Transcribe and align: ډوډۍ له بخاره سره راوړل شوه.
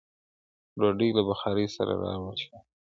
ډوډۍ 0.79 1.09
له 1.17 1.21
بخاره 1.29 1.65
سره 1.75 1.93
راوړل 2.01 2.37
شوه. 2.43 2.59